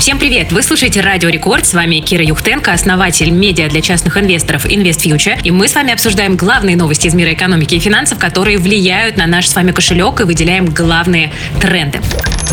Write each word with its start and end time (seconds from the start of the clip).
Всем 0.00 0.18
привет! 0.18 0.50
Вы 0.50 0.62
слушаете 0.62 1.02
Радио 1.02 1.28
Рекорд. 1.28 1.66
С 1.66 1.74
вами 1.74 1.96
Кира 1.96 2.24
Юхтенко, 2.24 2.72
основатель 2.72 3.30
медиа 3.30 3.68
для 3.68 3.82
частных 3.82 4.16
инвесторов 4.16 4.64
Invest 4.64 5.04
Future. 5.04 5.38
И 5.44 5.50
мы 5.50 5.68
с 5.68 5.74
вами 5.74 5.92
обсуждаем 5.92 6.36
главные 6.36 6.74
новости 6.74 7.06
из 7.06 7.12
мира 7.12 7.34
экономики 7.34 7.74
и 7.74 7.78
финансов, 7.80 8.18
которые 8.18 8.56
влияют 8.56 9.18
на 9.18 9.26
наш 9.26 9.46
с 9.46 9.54
вами 9.54 9.72
кошелек 9.72 10.20
и 10.20 10.24
выделяем 10.24 10.64
главные 10.64 11.30
тренды. 11.60 12.00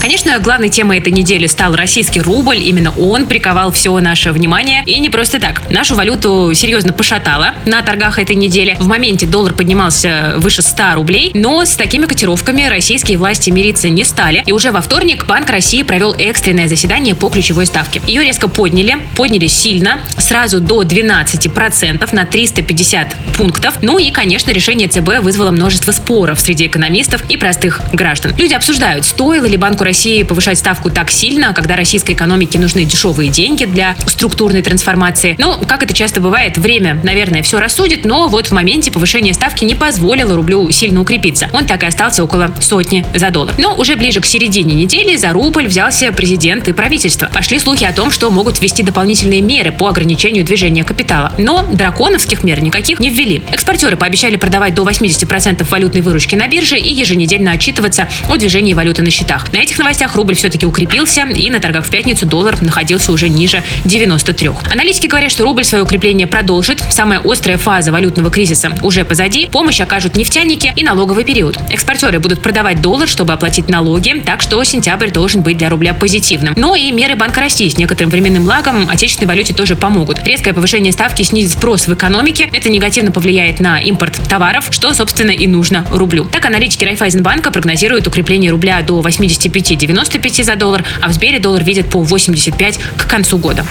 Конечно, 0.00 0.38
главной 0.38 0.68
темой 0.68 0.98
этой 0.98 1.12
недели 1.12 1.46
стал 1.46 1.74
российский 1.76 2.20
рубль. 2.20 2.58
Именно 2.58 2.92
он 2.92 3.26
приковал 3.26 3.72
все 3.72 3.98
наше 4.00 4.32
внимание. 4.32 4.82
И 4.86 4.98
не 4.98 5.08
просто 5.08 5.40
так. 5.40 5.70
Нашу 5.70 5.94
валюту 5.94 6.52
серьезно 6.54 6.92
пошатало 6.92 7.54
на 7.64 7.80
торгах 7.82 8.18
этой 8.18 8.36
недели. 8.36 8.76
В 8.78 8.86
моменте 8.86 9.26
доллар 9.26 9.54
поднимался 9.54 10.34
выше 10.36 10.62
100 10.62 10.94
рублей, 10.94 11.30
но 11.34 11.64
с 11.64 11.76
такими 11.76 12.06
котировками 12.06 12.66
российские 12.66 13.18
власти 13.18 13.50
мириться 13.50 13.88
не 13.88 14.04
стали. 14.04 14.42
И 14.46 14.52
уже 14.52 14.72
во 14.72 14.80
вторник 14.80 15.26
Банк 15.26 15.48
России 15.48 15.82
провел 15.82 16.14
экстренное 16.18 16.68
заседание 16.68 17.14
по 17.14 17.30
ключевой 17.34 17.66
ставке. 17.66 18.00
Ее 18.06 18.22
резко 18.22 18.48
подняли, 18.48 18.96
подняли 19.16 19.48
сильно, 19.48 19.98
сразу 20.18 20.60
до 20.60 20.84
12% 20.84 22.14
на 22.14 22.24
350 22.24 23.16
пунктов. 23.36 23.74
Ну 23.82 23.98
и, 23.98 24.12
конечно, 24.12 24.52
решение 24.52 24.86
ЦБ 24.86 25.18
вызвало 25.20 25.50
множество 25.50 25.90
споров 25.90 26.40
среди 26.40 26.68
экономистов 26.68 27.24
и 27.28 27.36
простых 27.36 27.80
граждан. 27.92 28.34
Люди 28.38 28.54
обсуждают, 28.54 29.04
стоило 29.04 29.46
ли 29.46 29.56
Банку 29.56 29.82
России 29.82 30.22
повышать 30.22 30.58
ставку 30.58 30.90
так 30.90 31.10
сильно, 31.10 31.52
когда 31.52 31.74
российской 31.74 32.12
экономике 32.12 32.60
нужны 32.60 32.84
дешевые 32.84 33.30
деньги 33.30 33.64
для 33.64 33.96
структурной 34.06 34.62
трансформации. 34.62 35.34
Ну, 35.36 35.58
как 35.66 35.82
это 35.82 35.92
часто 35.92 36.20
бывает, 36.20 36.56
время, 36.56 37.00
наверное, 37.02 37.42
все 37.42 37.58
рассудит, 37.58 38.04
но 38.04 38.28
вот 38.28 38.46
в 38.46 38.52
моменте 38.52 38.92
повышение 38.92 39.34
ставки 39.34 39.64
не 39.64 39.74
позволило 39.74 40.36
рублю 40.36 40.70
сильно 40.70 41.00
укрепиться. 41.00 41.50
Он 41.52 41.66
так 41.66 41.82
и 41.82 41.86
остался 41.86 42.22
около 42.22 42.54
сотни 42.60 43.04
за 43.12 43.30
доллар. 43.30 43.54
Но 43.58 43.74
уже 43.74 43.96
ближе 43.96 44.20
к 44.20 44.26
середине 44.26 44.74
недели 44.74 45.16
за 45.16 45.30
рубль 45.30 45.66
взялся 45.66 46.12
президент 46.12 46.68
и 46.68 46.72
правительство 46.72 47.23
правительства. 47.24 47.44
Пошли 47.44 47.58
слухи 47.58 47.84
о 47.84 47.92
том, 47.92 48.10
что 48.10 48.30
могут 48.30 48.60
ввести 48.60 48.82
дополнительные 48.82 49.40
меры 49.40 49.72
по 49.72 49.88
ограничению 49.88 50.44
движения 50.44 50.84
капитала. 50.84 51.32
Но 51.38 51.62
драконовских 51.62 52.44
мер 52.44 52.62
никаких 52.62 53.00
не 53.00 53.10
ввели. 53.10 53.42
Экспортеры 53.50 53.96
пообещали 53.96 54.36
продавать 54.36 54.74
до 54.74 54.82
80% 54.82 55.68
валютной 55.68 56.00
выручки 56.00 56.34
на 56.34 56.48
бирже 56.48 56.78
и 56.78 56.92
еженедельно 56.92 57.52
отчитываться 57.52 58.08
о 58.28 58.36
движении 58.36 58.74
валюты 58.74 59.02
на 59.02 59.10
счетах. 59.10 59.52
На 59.52 59.58
этих 59.58 59.78
новостях 59.78 60.14
рубль 60.16 60.34
все-таки 60.34 60.66
укрепился, 60.66 61.22
и 61.22 61.50
на 61.50 61.60
торгах 61.60 61.86
в 61.86 61.90
пятницу 61.90 62.26
доллар 62.26 62.60
находился 62.62 63.12
уже 63.12 63.28
ниже 63.28 63.62
93. 63.84 64.50
Аналитики 64.72 65.06
говорят, 65.06 65.30
что 65.30 65.44
рубль 65.44 65.64
свое 65.64 65.84
укрепление 65.84 66.26
продолжит. 66.26 66.82
Самая 66.90 67.20
острая 67.24 67.58
фаза 67.58 67.92
валютного 67.92 68.30
кризиса 68.30 68.72
уже 68.82 69.04
позади. 69.04 69.46
Помощь 69.46 69.80
окажут 69.80 70.16
нефтяники 70.16 70.72
и 70.76 70.84
налоговый 70.84 71.24
период. 71.24 71.58
Экспортеры 71.70 72.18
будут 72.18 72.42
продавать 72.42 72.80
доллар, 72.80 73.08
чтобы 73.08 73.32
оплатить 73.32 73.68
налоги, 73.68 74.22
так 74.24 74.42
что 74.42 74.62
сентябрь 74.64 75.10
должен 75.10 75.42
быть 75.42 75.58
для 75.58 75.68
рубля 75.68 75.94
позитивным. 75.94 76.54
Но 76.56 76.74
и 76.74 76.90
меры 76.90 77.13
Банка 77.16 77.40
России 77.40 77.68
с 77.68 77.78
некоторым 77.78 78.10
временным 78.10 78.44
лагом 78.46 78.88
отечественной 78.88 79.28
валюте 79.28 79.54
тоже 79.54 79.76
помогут. 79.76 80.24
Резкое 80.24 80.52
повышение 80.52 80.92
ставки 80.92 81.22
снизит 81.22 81.52
спрос 81.52 81.86
в 81.86 81.94
экономике. 81.94 82.48
Это 82.52 82.68
негативно 82.68 83.12
повлияет 83.12 83.60
на 83.60 83.80
импорт 83.80 84.18
товаров, 84.28 84.68
что, 84.70 84.94
собственно, 84.94 85.30
и 85.30 85.46
нужно 85.46 85.86
рублю. 85.90 86.24
Так, 86.24 86.44
аналитики 86.46 86.84
Райфайзенбанка 86.84 87.50
прогнозируют 87.50 88.06
укрепление 88.06 88.50
рубля 88.50 88.82
до 88.82 89.00
85-95 89.00 90.44
за 90.44 90.56
доллар, 90.56 90.84
а 91.00 91.08
в 91.08 91.12
Сбере 91.12 91.38
доллар 91.38 91.62
видят 91.62 91.90
по 91.90 92.02
85 92.02 92.78
к 92.96 93.06
концу 93.06 93.38
года. 93.38 93.66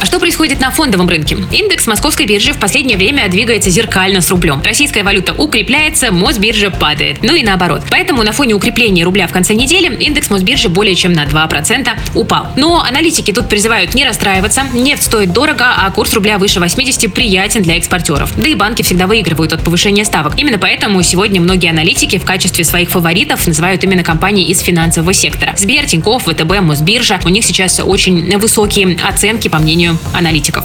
А 0.00 0.06
что 0.06 0.20
происходит 0.20 0.60
на 0.60 0.70
фондовом 0.70 1.08
рынке? 1.08 1.36
Индекс 1.52 1.86
московской 1.86 2.26
биржи 2.26 2.52
в 2.52 2.58
последнее 2.58 2.96
время 2.96 3.28
двигается 3.28 3.70
зеркально 3.70 4.20
с 4.20 4.30
рублем. 4.30 4.62
Российская 4.64 5.02
валюта 5.02 5.32
укрепляется, 5.32 6.12
Мосбиржа 6.12 6.70
падает. 6.70 7.18
Ну 7.22 7.34
и 7.34 7.42
наоборот. 7.42 7.82
Поэтому 7.90 8.22
на 8.22 8.32
фоне 8.32 8.54
укрепления 8.54 9.04
рубля 9.04 9.26
в 9.26 9.32
конце 9.32 9.54
недели 9.54 9.94
индекс 9.96 10.30
Мосбиржи 10.30 10.68
более 10.68 10.94
чем 10.94 11.12
на 11.12 11.24
2% 11.24 11.88
упал. 12.14 12.48
Но 12.56 12.67
аналитики 12.76 13.32
тут 13.32 13.48
призывают 13.48 13.94
не 13.94 14.04
расстраиваться. 14.04 14.62
Нефть 14.72 15.04
стоит 15.04 15.32
дорого, 15.32 15.64
а 15.76 15.90
курс 15.90 16.12
рубля 16.14 16.38
выше 16.38 16.60
80 16.60 17.12
приятен 17.12 17.62
для 17.62 17.76
экспортеров. 17.76 18.32
Да 18.36 18.48
и 18.48 18.54
банки 18.54 18.82
всегда 18.82 19.06
выигрывают 19.06 19.52
от 19.52 19.62
повышения 19.62 20.04
ставок. 20.04 20.34
Именно 20.36 20.58
поэтому 20.58 21.02
сегодня 21.02 21.40
многие 21.40 21.70
аналитики 21.70 22.18
в 22.18 22.24
качестве 22.24 22.64
своих 22.64 22.90
фаворитов 22.90 23.46
называют 23.46 23.82
именно 23.84 24.02
компании 24.02 24.46
из 24.46 24.60
финансового 24.60 25.12
сектора. 25.12 25.54
Сбер, 25.56 25.86
Тинькофф, 25.86 26.24
ВТБ, 26.24 26.60
Мосбиржа. 26.60 27.20
У 27.24 27.28
них 27.28 27.44
сейчас 27.44 27.80
очень 27.82 28.36
высокие 28.38 28.98
оценки, 29.08 29.48
по 29.48 29.58
мнению 29.58 29.98
аналитиков. 30.12 30.64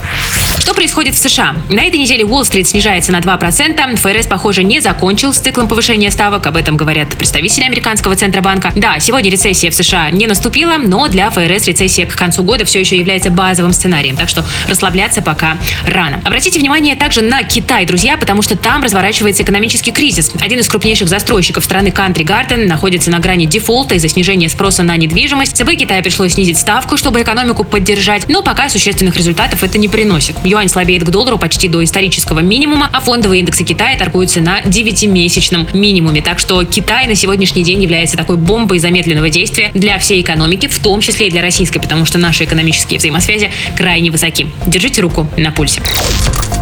Что 0.59 0.73
происходит 0.73 1.15
в 1.15 1.17
США? 1.17 1.55
На 1.69 1.83
этой 1.83 1.99
неделе 1.99 2.25
Уолл-стрит 2.25 2.67
снижается 2.67 3.11
на 3.11 3.19
2%. 3.19 3.95
ФРС, 3.95 4.27
похоже, 4.27 4.63
не 4.63 4.79
закончил 4.79 5.33
с 5.33 5.37
циклом 5.37 5.67
повышения 5.67 6.11
ставок. 6.11 6.45
Об 6.47 6.57
этом 6.57 6.77
говорят 6.77 7.09
представители 7.17 7.63
американского 7.63 8.15
Центробанка. 8.15 8.71
Да, 8.75 8.99
сегодня 8.99 9.31
рецессия 9.31 9.71
в 9.71 9.75
США 9.75 10.09
не 10.11 10.27
наступила, 10.27 10.77
но 10.77 11.07
для 11.07 11.29
ФРС 11.29 11.67
рецессия 11.67 11.82
к 11.87 12.15
концу 12.15 12.43
года 12.43 12.65
все 12.65 12.79
еще 12.79 12.97
является 12.97 13.29
базовым 13.29 13.73
сценарием, 13.73 14.15
так 14.15 14.29
что 14.29 14.45
расслабляться 14.67 15.21
пока 15.21 15.57
рано. 15.85 16.21
Обратите 16.23 16.59
внимание 16.59 16.95
также 16.95 17.21
на 17.21 17.43
Китай, 17.43 17.85
друзья, 17.85 18.17
потому 18.17 18.41
что 18.41 18.55
там 18.55 18.83
разворачивается 18.83 19.43
экономический 19.43 19.91
кризис. 19.91 20.31
Один 20.39 20.59
из 20.59 20.67
крупнейших 20.67 21.07
застройщиков 21.07 21.63
страны 21.63 21.87
Country 21.87 22.25
Garden 22.25 22.67
находится 22.67 23.11
на 23.11 23.19
грани 23.19 23.45
дефолта 23.45 23.95
из-за 23.95 24.09
снижения 24.09 24.49
спроса 24.49 24.83
на 24.83 24.95
недвижимость. 24.97 25.55
ЦБ 25.57 25.71
Китая 25.77 26.01
пришлось 26.01 26.33
снизить 26.33 26.57
ставку, 26.57 26.97
чтобы 26.97 27.21
экономику 27.21 27.63
поддержать, 27.63 28.27
но 28.29 28.41
пока 28.41 28.69
существенных 28.69 29.17
результатов 29.17 29.63
это 29.63 29.77
не 29.77 29.87
приносит. 29.87 30.35
Юань 30.43 30.69
слабеет 30.69 31.03
к 31.03 31.09
доллару 31.09 31.37
почти 31.37 31.67
до 31.67 31.83
исторического 31.83 32.39
минимума, 32.39 32.89
а 32.91 33.01
фондовые 33.01 33.41
индексы 33.41 33.63
Китая 33.63 33.97
торгуются 33.97 34.41
на 34.41 34.61
9-месячном 34.61 35.75
минимуме. 35.77 36.21
Так 36.21 36.39
что 36.39 36.63
Китай 36.63 37.07
на 37.07 37.15
сегодняшний 37.15 37.63
день 37.63 37.81
является 37.81 38.17
такой 38.17 38.37
бомбой 38.37 38.79
замедленного 38.79 39.29
действия 39.29 39.71
для 39.73 39.97
всей 39.99 40.21
экономики, 40.21 40.67
в 40.67 40.79
том 40.79 41.01
числе 41.01 41.27
и 41.27 41.31
для 41.31 41.41
российской, 41.41 41.72
потому 41.79 42.05
что 42.05 42.17
наши 42.17 42.43
экономические 42.43 42.99
взаимосвязи 42.99 43.51
крайне 43.77 44.11
высоки. 44.11 44.47
Держите 44.67 45.01
руку 45.01 45.27
на 45.37 45.51
пульсе. 45.51 45.81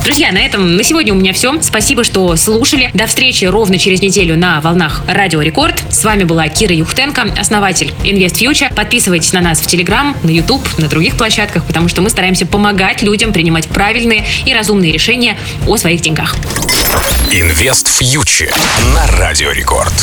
Друзья, 0.04 0.32
на 0.32 0.40
этом 0.40 0.78
на 0.78 0.84
сегодня 0.84 1.14
у 1.14 1.16
меня 1.16 1.32
все. 1.32 1.62
Спасибо, 1.62 2.04
что 2.04 2.36
слушали. 2.36 2.90
До 2.94 3.06
встречи 3.06 3.46
ровно 3.46 3.78
через 3.78 4.02
неделю 4.02 4.36
на 4.36 4.60
волнах 4.60 5.04
Радио 5.08 5.42
Рекорд. 5.42 5.82
С 5.92 6.04
вами 6.04 6.24
была 6.24 6.48
Кира 6.48 6.74
Юхтенко, 6.74 7.34
основатель 7.38 7.94
Invest 8.04 8.42
Future. 8.42 8.74
Подписывайтесь 8.74 9.32
на 9.34 9.42
нас 9.42 9.60
в 9.60 9.68
Телеграм, 9.68 10.18
на 10.24 10.30
YouTube, 10.30 10.68
на 10.80 10.88
других 10.88 11.18
площадках, 11.18 11.66
потому 11.66 11.88
что 11.88 12.02
мы 12.02 12.10
стараемся 12.10 12.48
помогать 12.48 13.04
людям 13.04 13.32
принимать 13.32 13.68
правильные 13.68 14.26
и 14.46 14.54
разумные 14.54 14.92
решения 14.92 15.38
о 15.68 15.78
своих 15.78 16.02
деньгах. 16.02 16.36
Инвест 17.32 17.88
Фьючер 17.88 18.54
на 18.96 19.08
Радио 19.18 19.52
Рекорд. 19.52 19.94